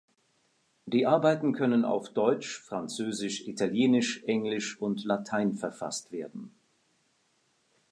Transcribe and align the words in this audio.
Die 0.87 1.05
Arbeiten 1.05 1.53
können 1.53 1.85
auf 1.85 2.09
Deutsch, 2.09 2.59
Französisch, 2.59 3.47
Italienisch, 3.47 4.23
Englisch 4.23 4.81
und 4.81 5.03
Latein 5.05 5.53
verfasst 5.53 6.11
werden. 6.11 6.49